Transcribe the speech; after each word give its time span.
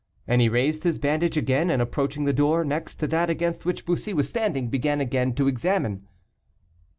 And 0.27 0.41
he 0.41 0.49
raised 0.49 0.83
his 0.83 0.97
bandage 0.97 1.37
again, 1.37 1.69
and, 1.69 1.79
approaching 1.79 2.23
the 2.23 2.33
door 2.33 2.65
next 2.65 2.95
to 2.95 3.07
that 3.09 3.29
against 3.29 3.65
which 3.67 3.85
Bussy 3.85 4.13
was 4.13 4.27
standing, 4.27 4.67
began 4.67 4.99
again 4.99 5.35
to 5.35 5.47
examine. 5.47 6.07